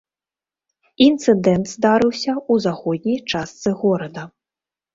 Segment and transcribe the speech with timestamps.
[1.07, 4.29] Інцыдэнт здарыўся ў заходняй частцы горада.